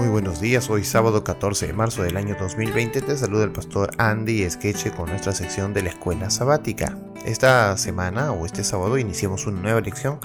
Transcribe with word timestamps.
Muy 0.00 0.08
buenos 0.08 0.40
días, 0.40 0.70
hoy 0.70 0.82
sábado 0.82 1.22
14 1.24 1.66
de 1.66 1.72
marzo 1.74 2.02
del 2.02 2.16
año 2.16 2.34
2020 2.40 3.02
te 3.02 3.18
saluda 3.18 3.44
el 3.44 3.52
pastor 3.52 3.90
Andy 3.98 4.44
Esqueche 4.44 4.92
con 4.92 5.10
nuestra 5.10 5.32
sección 5.32 5.74
de 5.74 5.82
la 5.82 5.90
escuela 5.90 6.30
sabática. 6.30 6.96
Esta 7.26 7.76
semana 7.76 8.32
o 8.32 8.46
este 8.46 8.64
sábado 8.64 8.96
iniciamos 8.96 9.46
una 9.46 9.60
nueva 9.60 9.82
lección, 9.82 10.18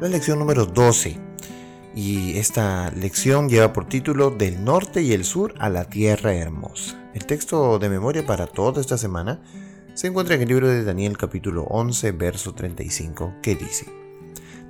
la 0.00 0.08
lección 0.08 0.38
número 0.38 0.64
12. 0.64 1.18
Y 1.94 2.38
esta 2.38 2.90
lección 2.92 3.50
lleva 3.50 3.74
por 3.74 3.86
título 3.86 4.30
Del 4.30 4.64
norte 4.64 5.02
y 5.02 5.12
el 5.12 5.26
sur 5.26 5.52
a 5.58 5.68
la 5.68 5.84
tierra 5.84 6.32
hermosa. 6.32 6.98
El 7.12 7.26
texto 7.26 7.78
de 7.78 7.90
memoria 7.90 8.24
para 8.24 8.46
toda 8.46 8.80
esta 8.80 8.96
semana 8.96 9.42
se 9.92 10.06
encuentra 10.06 10.36
en 10.36 10.40
el 10.40 10.48
libro 10.48 10.66
de 10.66 10.82
Daniel 10.82 11.18
capítulo 11.18 11.64
11 11.64 12.12
verso 12.12 12.54
35 12.54 13.34
que 13.42 13.54
dice 13.54 13.84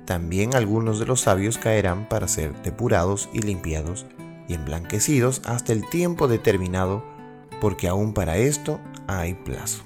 También 0.03 0.55
algunos 0.55 0.99
de 0.99 1.05
los 1.05 1.21
sabios 1.21 1.57
caerán 1.57 2.09
para 2.09 2.27
ser 2.27 2.51
depurados 2.63 3.29
y 3.31 3.39
limpiados 3.39 4.05
y 4.51 4.53
emblanquecidos 4.53 5.41
hasta 5.45 5.71
el 5.71 5.89
tiempo 5.89 6.27
determinado, 6.27 7.03
porque 7.61 7.87
aún 7.87 8.13
para 8.13 8.37
esto 8.37 8.79
hay 9.07 9.33
plazo. 9.33 9.83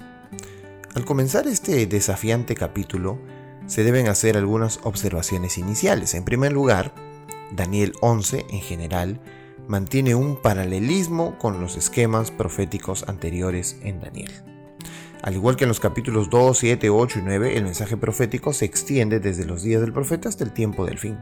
Al 0.94 1.04
comenzar 1.04 1.46
este 1.46 1.86
desafiante 1.86 2.54
capítulo, 2.54 3.18
se 3.66 3.84
deben 3.84 4.08
hacer 4.08 4.36
algunas 4.36 4.80
observaciones 4.82 5.58
iniciales. 5.58 6.14
En 6.14 6.24
primer 6.24 6.52
lugar, 6.52 6.92
Daniel 7.52 7.92
11 8.00 8.46
en 8.50 8.60
general 8.60 9.20
mantiene 9.68 10.14
un 10.14 10.40
paralelismo 10.40 11.38
con 11.38 11.60
los 11.60 11.76
esquemas 11.76 12.30
proféticos 12.30 13.04
anteriores 13.08 13.78
en 13.82 14.00
Daniel. 14.00 14.32
Al 15.22 15.34
igual 15.34 15.56
que 15.56 15.64
en 15.64 15.68
los 15.68 15.80
capítulos 15.80 16.30
2, 16.30 16.58
7, 16.58 16.90
8 16.90 17.18
y 17.18 17.22
9, 17.22 17.56
el 17.56 17.64
mensaje 17.64 17.96
profético 17.96 18.52
se 18.52 18.64
extiende 18.64 19.20
desde 19.20 19.44
los 19.44 19.62
días 19.62 19.80
del 19.80 19.92
profeta 19.92 20.28
hasta 20.28 20.44
el 20.44 20.52
tiempo 20.52 20.86
del 20.86 20.98
fin. 20.98 21.18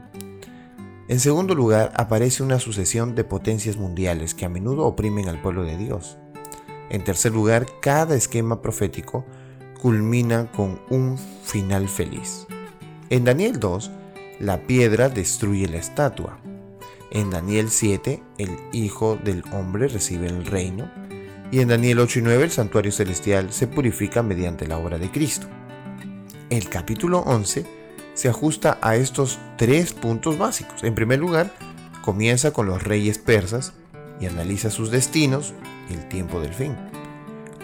En 1.14 1.20
segundo 1.20 1.54
lugar, 1.54 1.92
aparece 1.94 2.42
una 2.42 2.58
sucesión 2.58 3.14
de 3.14 3.22
potencias 3.22 3.76
mundiales 3.76 4.34
que 4.34 4.46
a 4.46 4.48
menudo 4.48 4.84
oprimen 4.84 5.28
al 5.28 5.40
pueblo 5.40 5.62
de 5.62 5.76
Dios. 5.76 6.18
En 6.90 7.04
tercer 7.04 7.30
lugar, 7.30 7.68
cada 7.80 8.16
esquema 8.16 8.60
profético 8.60 9.24
culmina 9.80 10.50
con 10.50 10.80
un 10.90 11.16
final 11.44 11.88
feliz. 11.88 12.48
En 13.10 13.22
Daniel 13.22 13.60
2, 13.60 13.92
la 14.40 14.66
piedra 14.66 15.08
destruye 15.08 15.68
la 15.68 15.76
estatua. 15.76 16.40
En 17.12 17.30
Daniel 17.30 17.70
7, 17.70 18.20
el 18.38 18.50
Hijo 18.72 19.16
del 19.22 19.44
Hombre 19.52 19.86
recibe 19.86 20.26
el 20.26 20.44
reino. 20.44 20.90
Y 21.52 21.60
en 21.60 21.68
Daniel 21.68 22.00
8 22.00 22.18
y 22.18 22.22
9, 22.22 22.42
el 22.42 22.50
santuario 22.50 22.90
celestial 22.90 23.52
se 23.52 23.68
purifica 23.68 24.24
mediante 24.24 24.66
la 24.66 24.78
obra 24.78 24.98
de 24.98 25.12
Cristo. 25.12 25.46
El 26.50 26.68
capítulo 26.68 27.20
11 27.20 27.83
se 28.14 28.28
ajusta 28.28 28.78
a 28.80 28.96
estos 28.96 29.38
tres 29.56 29.92
puntos 29.92 30.38
básicos. 30.38 30.82
En 30.84 30.94
primer 30.94 31.18
lugar, 31.18 31.52
comienza 32.02 32.52
con 32.52 32.66
los 32.66 32.82
reyes 32.82 33.18
persas 33.18 33.72
y 34.20 34.26
analiza 34.26 34.70
sus 34.70 34.90
destinos 34.90 35.52
y 35.90 35.94
el 35.94 36.08
tiempo 36.08 36.40
del 36.40 36.54
fin. 36.54 36.76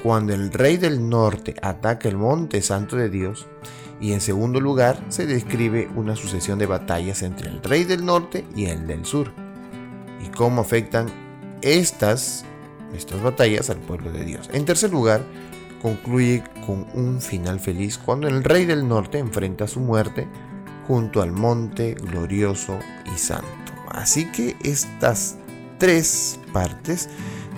Cuando 0.02 0.32
el 0.34 0.52
rey 0.52 0.76
del 0.76 1.08
norte 1.08 1.54
ataca 1.62 2.08
el 2.08 2.16
monte 2.16 2.62
santo 2.62 2.96
de 2.96 3.10
Dios, 3.10 3.46
y 4.00 4.12
en 4.12 4.22
segundo 4.22 4.60
lugar 4.60 5.04
se 5.08 5.26
describe 5.26 5.90
una 5.94 6.16
sucesión 6.16 6.58
de 6.58 6.64
batallas 6.64 7.22
entre 7.22 7.50
el 7.50 7.62
rey 7.62 7.84
del 7.84 8.04
norte 8.04 8.46
y 8.56 8.66
el 8.66 8.86
del 8.86 9.04
sur, 9.04 9.32
y 10.24 10.28
cómo 10.28 10.62
afectan 10.62 11.06
estas, 11.60 12.44
estas 12.94 13.22
batallas 13.22 13.68
al 13.68 13.76
pueblo 13.76 14.10
de 14.10 14.24
Dios. 14.24 14.48
En 14.52 14.64
tercer 14.64 14.90
lugar, 14.90 15.22
concluye 15.80 16.42
con 16.66 16.86
un 16.94 17.20
final 17.20 17.60
feliz 17.60 17.98
cuando 17.98 18.28
el 18.28 18.44
rey 18.44 18.66
del 18.66 18.86
norte 18.86 19.18
enfrenta 19.18 19.66
su 19.66 19.80
muerte 19.80 20.28
junto 20.86 21.22
al 21.22 21.32
monte 21.32 21.94
glorioso 21.94 22.78
y 23.14 23.18
santo. 23.18 23.48
Así 23.88 24.26
que 24.30 24.56
estas 24.62 25.36
tres 25.78 26.38
partes 26.52 27.08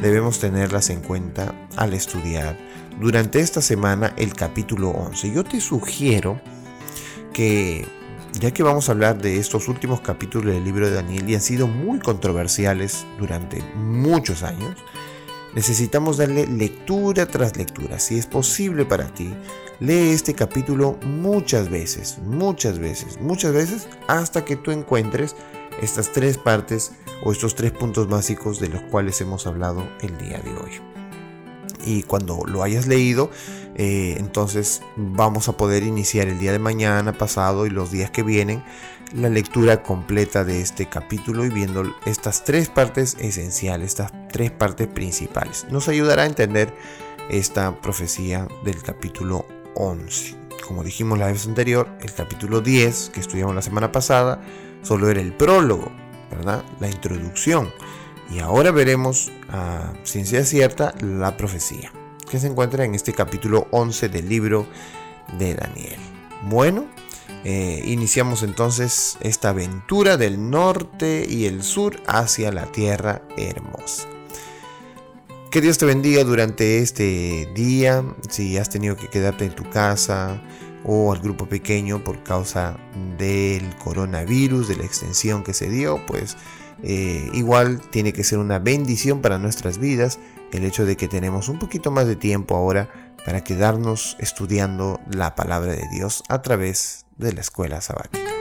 debemos 0.01 0.39
tenerlas 0.39 0.91
en 0.91 1.01
cuenta 1.01 1.55
al 1.77 1.95
estudiar 1.95 2.57
durante 3.01 3.41
esta 3.41 3.61
semana 3.61 4.13
el 4.17 4.35
capítulo 4.35 4.91
11. 4.91 5.33
Yo 5.33 5.45
te 5.45 5.61
sugiero 5.61 6.41
que, 7.33 7.86
ya 8.41 8.52
que 8.52 8.63
vamos 8.63 8.89
a 8.89 8.92
hablar 8.92 9.20
de 9.20 9.39
estos 9.39 9.69
últimos 9.69 10.01
capítulos 10.01 10.55
del 10.55 10.64
libro 10.64 10.89
de 10.89 10.95
Daniel 10.95 11.29
y 11.29 11.35
han 11.35 11.41
sido 11.41 11.67
muy 11.67 11.98
controversiales 11.98 13.07
durante 13.19 13.63
muchos 13.75 14.42
años, 14.42 14.77
Necesitamos 15.55 16.17
darle 16.17 16.46
lectura 16.46 17.27
tras 17.27 17.57
lectura. 17.57 17.98
Si 17.98 18.18
es 18.18 18.27
posible 18.27 18.85
para 18.86 19.07
ti, 19.13 19.33
lee 19.80 20.11
este 20.11 20.35
capítulo 20.35 20.98
muchas 21.05 21.68
veces, 21.68 22.18
muchas 22.24 22.79
veces, 22.79 23.20
muchas 23.20 23.52
veces, 23.52 23.89
hasta 24.08 24.45
que 24.45 24.57
tú 24.57 24.70
encuentres 24.70 25.36
estas 25.83 26.11
tres 26.13 26.39
partes 26.39 26.92
o 27.23 27.33
estos 27.33 27.55
tres 27.55 27.73
puntos 27.73 28.08
básicos 28.08 28.61
de 28.61 28.68
los 28.68 28.83
cuales 28.83 29.20
hemos 29.20 29.46
hablado 29.46 29.86
el 30.01 30.17
día 30.18 30.39
de 30.39 30.51
hoy. 30.52 31.02
Y 31.84 32.02
cuando 32.02 32.45
lo 32.46 32.62
hayas 32.62 32.86
leído, 32.86 33.30
eh, 33.74 34.17
entonces 34.18 34.83
vamos 34.96 35.48
a 35.48 35.56
poder 35.56 35.83
iniciar 35.83 36.28
el 36.28 36.39
día 36.39 36.52
de 36.52 36.58
mañana, 36.58 37.12
pasado 37.12 37.67
y 37.67 37.70
los 37.70 37.90
días 37.90 38.11
que 38.11 38.23
vienen 38.23 38.62
la 39.14 39.28
lectura 39.28 39.83
completa 39.83 40.45
de 40.45 40.61
este 40.61 40.86
capítulo 40.86 41.45
y 41.45 41.51
viendo 41.51 41.95
estas 42.06 42.45
tres 42.45 42.68
partes 42.68 43.17
esenciales, 43.20 43.89
estas 43.89 44.12
tres 44.30 44.51
partes 44.51 44.89
principales. 44.89 45.67
Nos 45.70 45.89
ayudará 45.89 46.22
a 46.22 46.27
entender 46.27 46.74
esta 47.28 47.80
profecía 47.80 48.48
del 48.64 48.83
capítulo 48.83 49.46
11. 49.74 50.36
Como 50.67 50.83
dijimos 50.83 51.18
la 51.18 51.27
vez 51.27 51.46
anterior, 51.46 51.89
el 52.01 52.12
capítulo 52.12 52.61
10 52.61 53.11
que 53.11 53.20
estudiamos 53.20 53.55
la 53.55 53.62
semana 53.62 53.92
pasada 53.92 54.40
solo 54.83 55.11
era 55.11 55.20
el 55.20 55.33
prólogo, 55.33 55.92
¿verdad? 56.30 56.64
La 56.80 56.89
introducción. 56.89 57.70
Y 58.30 58.38
ahora 58.38 58.70
veremos 58.70 59.30
a 59.50 59.92
ciencia 60.05 60.44
cierta 60.44 60.94
la 61.00 61.36
profecía 61.36 61.92
que 62.33 62.38
se 62.38 62.46
encuentra 62.46 62.86
en 62.86 62.94
este 62.94 63.12
capítulo 63.12 63.68
11 63.72 64.08
del 64.08 64.27
libro 64.27 64.66
de 65.38 65.55
Daniel. 65.55 66.00
Bueno, 66.48 66.86
eh, 67.44 67.83
iniciamos 67.84 68.42
entonces 68.42 69.18
esta 69.20 69.50
aventura 69.50 70.16
del 70.16 70.48
norte 70.48 71.27
y 71.28 71.44
el 71.44 71.62
sur 71.62 72.00
hacia 72.06 72.50
la 72.50 72.72
tierra 72.72 73.20
hermosa. 73.36 74.08
Que 75.50 75.60
Dios 75.60 75.77
te 75.77 75.84
bendiga 75.84 76.24
durante 76.24 76.78
este 76.78 77.50
día. 77.54 78.02
Si 78.30 78.56
has 78.56 78.70
tenido 78.70 78.96
que 78.96 79.08
quedarte 79.08 79.44
en 79.44 79.54
tu 79.54 79.68
casa 79.68 80.40
o 80.85 81.13
al 81.13 81.20
grupo 81.20 81.47
pequeño 81.47 82.03
por 82.03 82.23
causa 82.23 82.77
del 83.19 83.77
coronavirus, 83.77 84.69
de 84.69 84.77
la 84.77 84.85
extensión 84.85 85.45
que 85.45 85.55
se 85.55 85.69
dio, 85.69 86.05
pues 86.07 86.37
eh, 86.83 87.31
igual 87.33 87.81
tiene 87.91 88.13
que 88.13 88.25
ser 88.25 88.39
una 88.39 88.59
bendición 88.59 89.20
para 89.20 89.39
nuestras 89.39 89.79
vidas 89.79 90.19
el 90.53 90.65
hecho 90.65 90.85
de 90.85 90.97
que 90.97 91.09
tenemos 91.09 91.48
un 91.48 91.59
poquito 91.59 91.91
más 91.91 92.07
de 92.07 92.17
tiempo 92.17 92.57
ahora 92.57 92.89
para 93.25 93.43
quedarnos 93.45 94.17
estudiando 94.19 95.01
la 95.11 95.35
palabra 95.35 95.73
de 95.73 95.89
Dios 95.93 96.23
a 96.29 96.43
través 96.43 97.07
de 97.17 97.33
la 97.33 97.41
escuela 97.41 97.81
sabática. 97.81 98.32